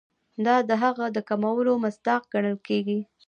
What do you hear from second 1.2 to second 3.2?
کمولو مصداق ګڼل کیږي.